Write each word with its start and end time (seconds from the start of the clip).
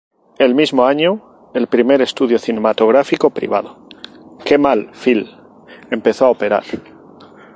El 0.39 0.55
mismo 0.55 0.87
año, 0.87 1.21
el 1.53 1.67
primer 1.67 2.01
estudio 2.01 2.39
cinematográfico 2.39 3.29
privado, 3.29 3.87
Kemal 4.43 4.89
Film, 4.93 5.27
empezó 5.91 6.25
a 6.25 6.31
operar. 6.31 6.63